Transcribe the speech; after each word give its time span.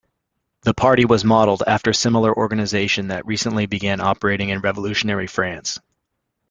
The 0.63 0.73
Party 0.73 1.05
was 1.05 1.23
modeled 1.23 1.61
after 1.67 1.93
similar 1.93 2.35
organization 2.35 3.09
that 3.09 3.27
recently 3.27 3.67
began 3.67 4.01
operating 4.01 4.49
in 4.49 4.59
revolutionary 4.59 5.27
France. 5.27 5.77